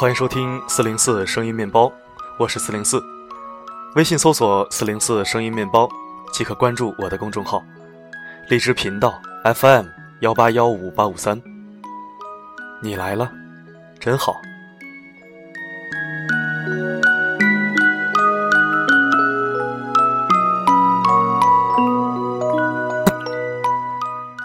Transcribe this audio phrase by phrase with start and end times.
[0.00, 1.92] 欢迎收听四零四声音面包，
[2.38, 3.02] 我是四零四。
[3.96, 5.88] 微信搜索“四零四声音面包”
[6.32, 7.60] 即可关注我的公众号。
[8.48, 9.20] 荔枝频道
[9.56, 9.86] FM
[10.20, 11.42] 幺八幺五八五三。
[12.80, 13.28] 你来了，
[13.98, 14.40] 真好。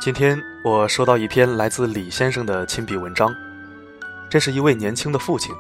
[0.02, 3.32] 今天我收到一篇来自李先生的亲笔文章，
[4.34, 5.54] 这是一位年轻的父亲，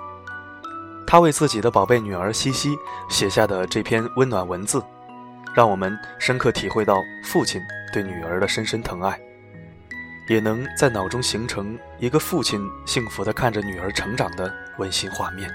[1.05, 2.75] 他为自己的宝贝女儿西西
[3.07, 4.83] 写下的这篇温暖文字，
[5.53, 7.61] 让我们深刻体会到父亲
[7.93, 9.15] 对女儿的深深疼爱，
[10.27, 15.47] 也能在脑中形成一个父亲幸福地看着女儿成长的温馨画面。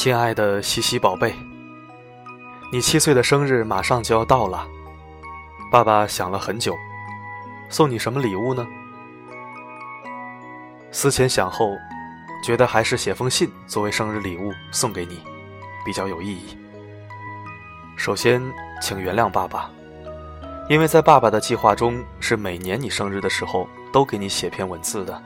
[0.00, 1.34] 亲爱的西西宝贝，
[2.70, 4.64] 你七岁的生日马上就要到了，
[5.72, 6.72] 爸爸想了很久，
[7.68, 8.64] 送你什么礼物呢？
[10.92, 11.72] 思前想后，
[12.44, 15.20] 觉得还是写封信作为生日礼物送给你，
[15.84, 16.56] 比较有意义。
[17.96, 18.40] 首先，
[18.80, 19.68] 请原谅爸爸，
[20.68, 25.20] 因为在爸爸的计划中是每年你生日的时候都给你写篇文字的，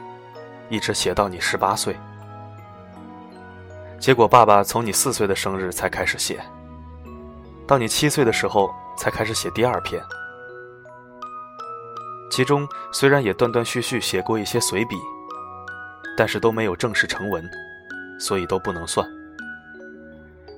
[0.70, 1.94] 一直写到你十八岁。
[4.03, 6.45] 结果，爸爸从你四岁的生日才开始写，
[7.68, 8.68] 到你七岁的时候
[8.98, 10.02] 才开始写第二篇。
[12.29, 14.96] 其中虽然也断断续续写过一些随笔，
[16.17, 17.48] 但是都没有正式成文，
[18.18, 19.07] 所以都不能算。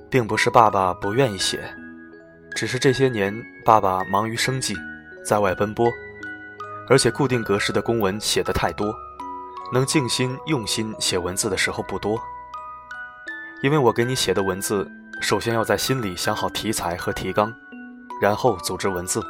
[0.09, 1.59] 并不是爸爸不愿意写，
[2.55, 3.31] 只是这些年
[3.63, 4.75] 爸爸忙于生计，
[5.23, 5.87] 在外奔波，
[6.89, 8.91] 而且固定格式的公文写的太多，
[9.71, 12.19] 能静心用心写文字的时候不多。
[13.65, 14.87] 因为我给你写的文字，
[15.19, 17.51] 首先要在心里想好题材和提纲，
[18.21, 19.23] 然后组织文字，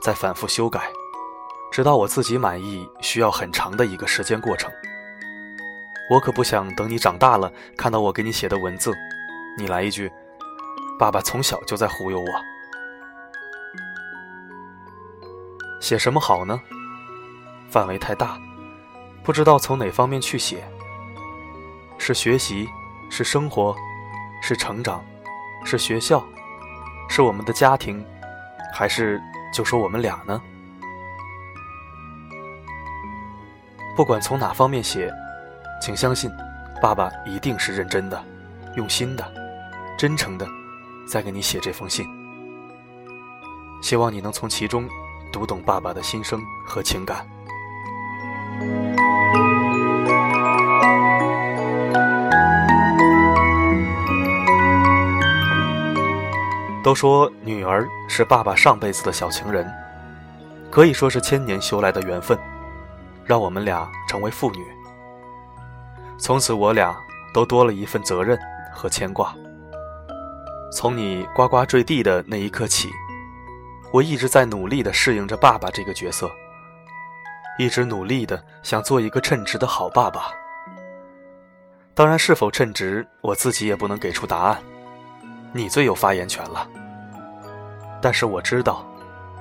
[0.00, 0.88] 再反复修改，
[1.72, 4.70] 直到我自己满意，需要很长的一个时间过程。
[6.08, 8.92] 我可不想等你长大了，看到我给你写的文字，
[9.58, 10.08] 你来一句
[10.96, 12.26] ：“爸爸从小就在忽悠我。”
[15.82, 16.62] 写什么好呢？
[17.68, 18.38] 范围太大，
[19.24, 20.64] 不知道从哪方面去写。
[21.98, 22.68] 是学习。
[23.10, 23.74] 是生活，
[24.42, 25.04] 是成长，
[25.64, 26.24] 是学校，
[27.08, 28.04] 是我们的家庭，
[28.72, 29.20] 还是
[29.52, 30.40] 就说我们俩呢？
[33.96, 35.12] 不管从哪方面写，
[35.80, 36.30] 请相信，
[36.82, 38.24] 爸爸一定是认真的、
[38.76, 39.32] 用心的、
[39.96, 40.46] 真诚的，
[41.06, 42.04] 在给你写这封信。
[43.80, 44.88] 希望你能从其中
[45.32, 47.24] 读懂爸爸的心声和情感。
[56.84, 59.66] 都说女儿是爸爸上辈子的小情人，
[60.70, 62.38] 可以说是千年修来的缘分，
[63.24, 64.62] 让我们俩成为父女。
[66.18, 66.94] 从此我俩
[67.32, 68.38] 都多了一份责任
[68.70, 69.34] 和牵挂。
[70.70, 72.90] 从你呱呱坠地的那一刻起，
[73.90, 76.30] 我一直在努力地适应着爸爸这个角色，
[77.58, 80.34] 一直努力地想做一个称职的好爸爸。
[81.94, 84.62] 当然，是否称职，我自己也不能给出答案。
[85.56, 86.68] 你最有发言权了，
[88.02, 88.84] 但是我知道，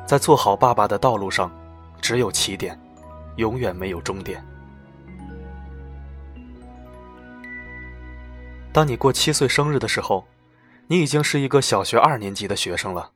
[0.05, 1.51] 在做好爸爸的道路上，
[1.99, 2.79] 只有起点，
[3.37, 4.45] 永远没有终点。
[8.71, 10.23] 当你过七岁生日的时候，
[10.85, 13.09] 你已经是一个小学二年级的学生了。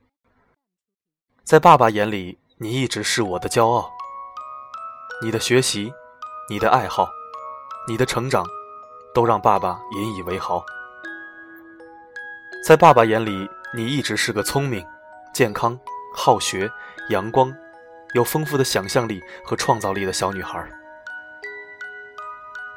[1.44, 3.92] 在爸爸眼里，你一直是我的骄傲。
[5.22, 5.92] 你的学习，
[6.50, 7.08] 你的爱好，
[7.86, 8.44] 你的成长，
[9.14, 10.64] 都让爸爸引以为豪。
[12.62, 14.84] 在爸爸眼里，你一直是个聪明、
[15.32, 15.78] 健康、
[16.14, 16.70] 好学、
[17.08, 17.54] 阳光、
[18.14, 20.68] 有丰富的想象力和创造力的小女孩。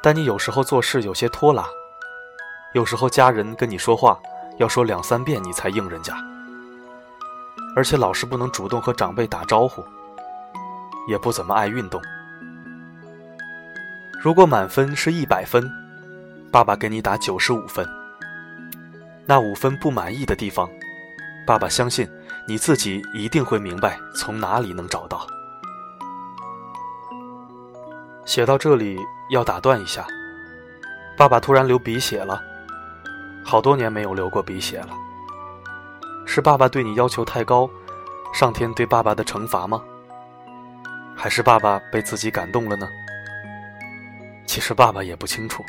[0.02, 1.66] 但你有时候做事有些拖拉，
[2.72, 4.18] 有时候家人跟你说话
[4.58, 6.14] 要说两三遍你才应人家，
[7.76, 9.84] 而且老是不能主动和长辈打招呼，
[11.06, 12.00] 也不怎么爱运动。
[14.22, 15.68] 如果满分是一百分，
[16.50, 17.86] 爸爸给你打九十五分。
[19.32, 20.68] 那五分不满意的地方，
[21.46, 22.06] 爸爸相信
[22.46, 25.26] 你自己一定会明白从哪里能找到。
[28.26, 28.98] 写到这里
[29.30, 30.06] 要打断一下，
[31.16, 32.42] 爸爸突然流鼻血了，
[33.42, 34.90] 好多年没有流过鼻血了。
[36.26, 37.66] 是爸爸对你要求太高，
[38.34, 39.82] 上天对爸爸的惩罚吗？
[41.16, 42.86] 还是爸爸被自己感动了呢？
[44.46, 45.64] 其实爸爸也不清楚。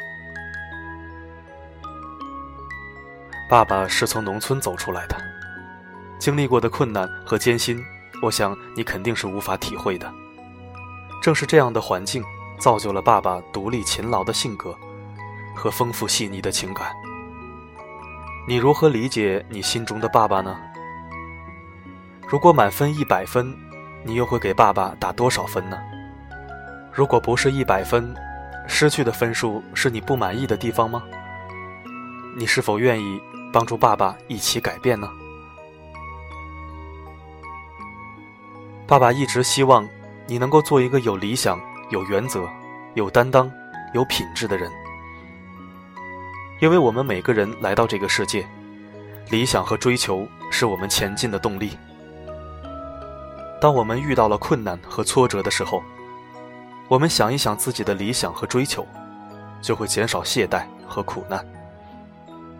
[3.50, 5.16] 爸爸是从农村走出来的，
[6.18, 7.84] 经历过的困难和艰辛，
[8.22, 10.12] 我想你肯定是无法体会的。
[11.22, 12.24] 正是这样的环境，
[12.58, 14.76] 造就了爸爸独立勤劳的性格
[15.56, 16.92] 和丰富细腻的情感。
[18.48, 20.58] 你如何理解你心中的爸爸呢？
[22.28, 23.56] 如果满分一百分，
[24.04, 25.78] 你又会给爸爸打多少分呢？
[26.92, 28.14] 如果不是一百分，
[28.68, 31.04] 失去的分数是你不满意的地方吗？
[32.36, 33.22] 你是否愿意
[33.54, 35.08] 帮助爸爸一起改变呢？
[38.88, 39.88] 爸爸一直希望
[40.26, 41.62] 你能够做一个有理想、
[41.92, 42.50] 有原则、
[42.96, 43.50] 有担当、
[43.94, 44.72] 有品质的人。
[46.60, 48.44] 因为我们每个人来到这个世界，
[49.30, 51.78] 理想和追求是我们前进的动力。
[53.62, 55.84] 当我们遇到了困难和挫折的时候，
[56.88, 58.86] 我们想一想自己的理想和追求，
[59.62, 61.46] 就会减少懈怠和苦难。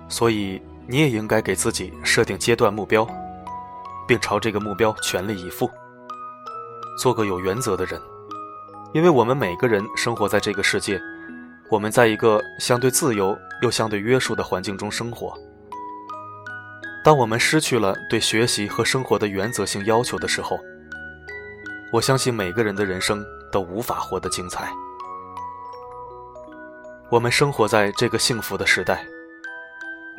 [0.08, 3.08] 所以，你也应该给自己设定阶段目标，
[4.08, 5.70] 并朝这个目标全力以赴，
[7.00, 8.02] 做个有原则的人。
[8.94, 11.02] 因为我们每个人生活在这个世界。
[11.70, 15.34] 我们在一个相对自由又相对约束的环境中生活。
[17.04, 20.60] 当我们失去了对学习和生活的原则性要求的时候，
[21.92, 24.72] 我相信每个人的人生都无法活得精彩。
[27.10, 29.04] 我们生活在这个幸福的时代，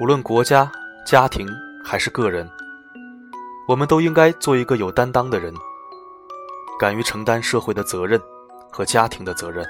[0.01, 0.71] 无论国家、
[1.07, 1.49] 家庭
[1.85, 2.51] 还是个人，
[3.69, 5.55] 我们都应该做一个有担当的人，
[6.81, 8.21] 敢于承担社会的责任
[8.73, 9.65] 和家庭的责任。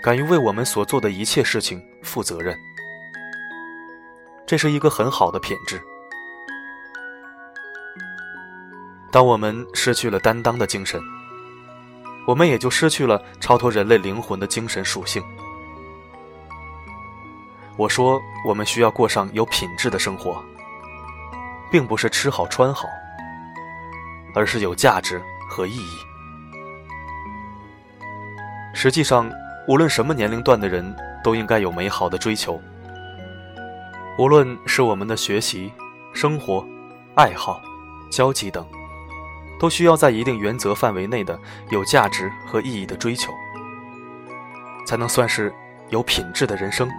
[0.00, 2.56] 敢于为我们所做的一切事情负责任，
[4.46, 5.82] 这是一个很好的品质。
[9.10, 11.02] 当我们失去了担当的精神，
[12.28, 15.20] 我们也就失去了超脱人类灵魂的精神属性。
[17.76, 20.42] 我说，我们需要过上有品质的生活，
[21.70, 22.88] 并不是吃好穿好，
[24.34, 25.96] 而是有价值和意义。
[28.74, 29.30] 实际上。
[29.68, 30.92] 无论什么年龄段的人，
[31.22, 32.60] 都应该有美好的追求。
[34.18, 35.72] 无论是我们的学习、
[36.12, 36.66] 生活、
[37.14, 37.62] 爱好、
[38.10, 38.66] 交际等，
[39.60, 41.38] 都需要在一定原则范围内的
[41.70, 43.32] 有价值和意义的追求，
[44.84, 45.54] 才能算是
[45.90, 46.90] 有品质的人生。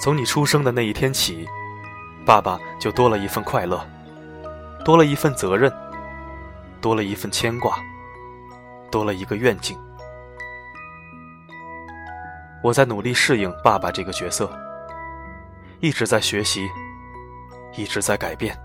[0.00, 1.46] 从你出生的那一天起，
[2.24, 3.86] 爸爸就多了一份快乐，
[4.84, 5.70] 多了一份责任，
[6.80, 7.78] 多了一份牵挂。
[8.90, 9.78] 多了一个愿景，
[12.60, 14.50] 我在努力适应爸爸这个角色，
[15.78, 16.68] 一直在学习，
[17.76, 18.60] 一直在改变。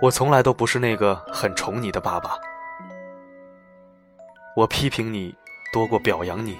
[0.00, 2.38] 我从来都不是那个很宠你的爸爸，
[4.56, 5.36] 我批评你
[5.74, 6.56] 多过表扬你，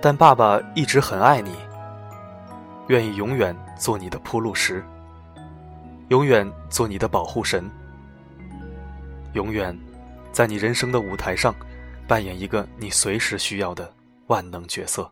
[0.00, 1.56] 但爸爸一直很爱你，
[2.86, 4.84] 愿意永远做你的铺路石，
[6.08, 7.68] 永远做你的保护神。
[9.34, 9.76] 永远，
[10.32, 11.54] 在你人生的舞台上，
[12.06, 13.92] 扮演一个你随时需要的
[14.28, 15.10] 万能角色。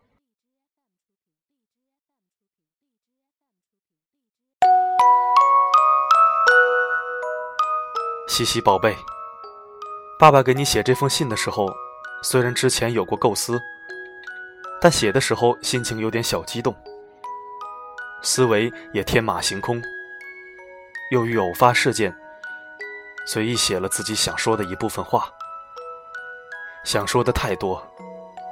[8.29, 8.95] 西西宝贝，
[10.19, 11.69] 爸爸给你写这封信的时候，
[12.23, 13.59] 虽然之前有过构思，
[14.79, 16.75] 但写的时候心情有点小激动，
[18.21, 19.81] 思维也天马行空，
[21.11, 22.15] 又遇偶发事件。
[23.25, 25.29] 随意写了自己想说的一部分话，
[26.85, 27.85] 想说的太多，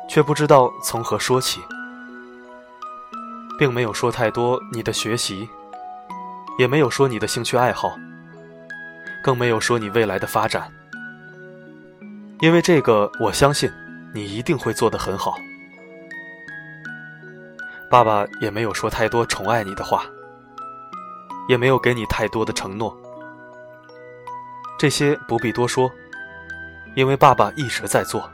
[0.09, 1.61] 却不知道从何说起，
[3.57, 5.47] 并没有说太多你的学习，
[6.59, 7.95] 也没有说你的兴趣爱好，
[9.23, 10.69] 更没有说你未来的发展，
[12.41, 13.71] 因为这个，我相信
[14.13, 15.37] 你一定会做得很好。
[17.95, 20.03] 爸爸也没有说太多宠爱你的话，
[21.47, 22.93] 也没有给你太多的承诺。
[24.77, 25.89] 这些不必多说，
[26.93, 28.29] 因为爸爸一直在做。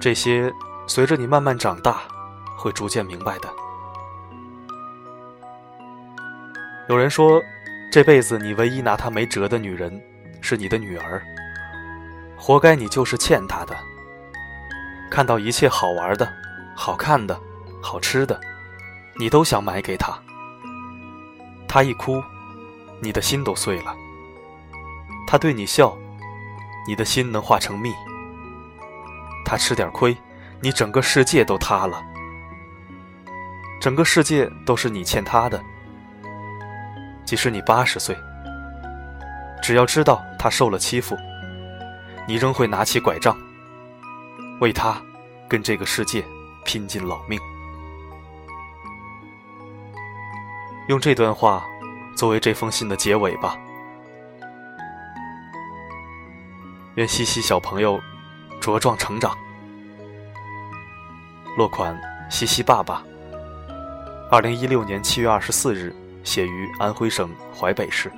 [0.00, 0.48] 这些
[0.86, 2.02] 随着你慢慢长大，
[2.56, 3.48] 会逐渐明白的。
[6.88, 7.42] 有人说，
[7.90, 10.00] 这辈子你唯一拿他没辙的女人，
[10.40, 11.20] 是你的女儿。
[12.36, 13.76] 活该你就是欠她的。
[15.10, 16.32] 看到一切好玩的、
[16.76, 17.36] 好看的、
[17.80, 18.40] 好吃的，
[19.16, 20.12] 你都想买给她。
[21.66, 22.22] 她一哭，
[23.00, 23.94] 你的心都碎了。
[25.26, 25.94] 他对你笑，
[26.86, 27.92] 你的心能化成蜜；
[29.44, 30.16] 他吃点亏，
[30.62, 32.02] 你整个世界都塌了。
[33.78, 35.62] 整个世界都是你欠他的。
[37.26, 38.16] 即使你八十岁，
[39.62, 41.14] 只要知道他受了欺负，
[42.26, 43.36] 你仍会拿起拐杖，
[44.62, 44.98] 为他
[45.46, 46.24] 跟这个世界
[46.64, 47.38] 拼尽老命。
[50.88, 51.66] 用这段话
[52.16, 53.56] 作为这封信的结尾吧。
[56.94, 58.00] 愿西西小朋友
[58.60, 59.36] 茁壮成长。
[61.58, 61.98] 落款：
[62.30, 63.02] 西西爸爸。
[64.30, 68.10] 二零一六年七月二十四日，写于安徽省淮北市。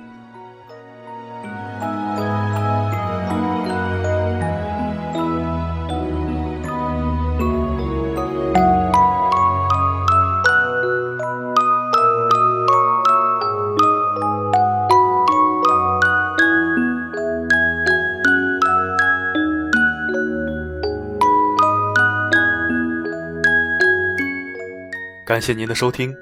[25.31, 26.13] 感谢您的收听，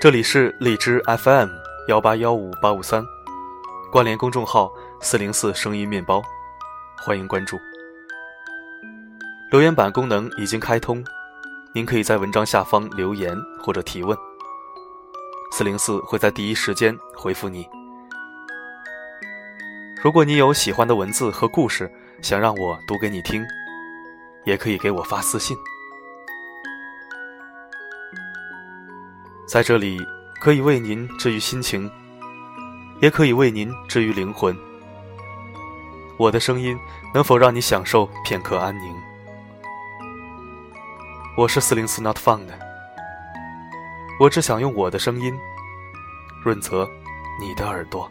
[0.00, 1.48] 这里是荔枝 FM
[1.88, 3.04] 幺八幺五八五三，
[3.90, 6.22] 关联公众号四零四声音面包，
[6.96, 7.58] 欢迎关注。
[9.50, 11.04] 留言板功能已经开通，
[11.72, 14.16] 您可以在文章下方留言或者提问，
[15.50, 17.66] 四零四会在第一时间回复你。
[20.00, 21.90] 如果你有喜欢的文字和故事，
[22.22, 23.44] 想让我读给你听，
[24.44, 25.56] 也可以给我发私信。
[29.46, 30.04] 在这里，
[30.40, 31.88] 可以为您治愈心情，
[33.00, 34.56] 也可以为您治愈灵魂。
[36.18, 36.76] 我的声音
[37.14, 38.92] 能否让你享受片刻安宁？
[41.36, 42.48] 我是四零四 Not Found，
[44.18, 45.32] 我只想用我的声音
[46.42, 46.88] 润泽
[47.40, 48.10] 你的耳朵。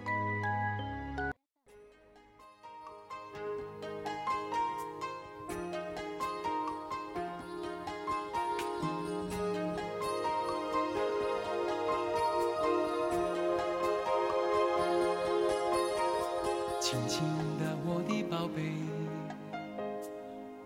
[16.96, 17.20] 轻轻
[17.60, 18.72] 的，我的宝贝，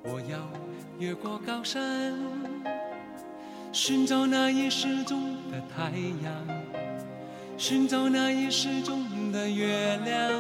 [0.04, 0.38] 我要
[1.00, 2.14] 越过高山，
[3.72, 5.90] 寻找那已失踪的太
[6.24, 6.32] 阳，
[7.58, 10.32] 寻找那已失踪的月亮。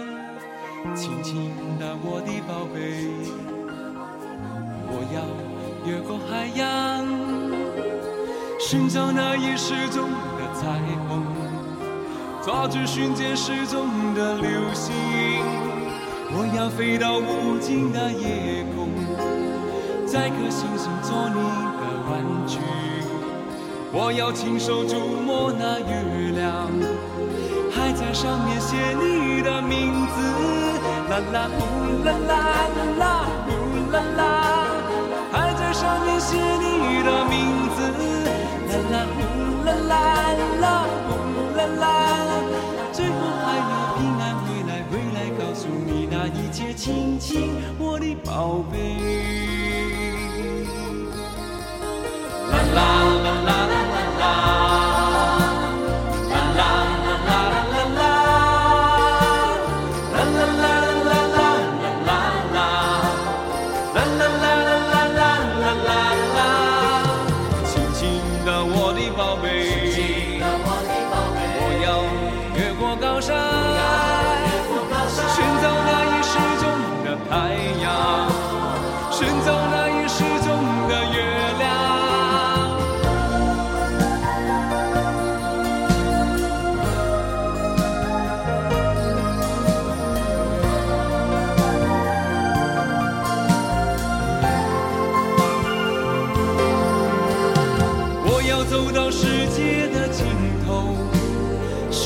[0.95, 3.09] 轻轻的，我的宝贝，
[4.91, 5.25] 我要
[5.89, 7.03] 越过海洋，
[8.59, 11.25] 寻找那已失踪的彩虹，
[12.43, 14.93] 抓住瞬间失踪的流星。
[16.31, 18.89] 我要飞到无尽的夜空，
[20.05, 21.35] 摘颗星星做你
[21.79, 22.59] 的玩具。
[23.91, 26.69] 我要亲手触摸那月亮，
[27.71, 30.17] 还在上面写你的名字。
[31.09, 31.59] 啦啦呼
[32.05, 32.31] 啦啦
[32.99, 33.01] 啦
[33.45, 33.58] 呼啦
[46.59, 49.18] 亲亲，我的宝贝。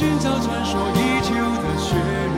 [0.04, 1.34] 寻找传说已久
[1.64, 1.96] 的雪
[2.36, 2.38] 人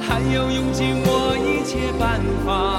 [0.00, 2.69] 还要用尽我一切办法